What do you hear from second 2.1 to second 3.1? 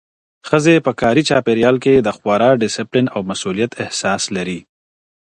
خورا ډسپلین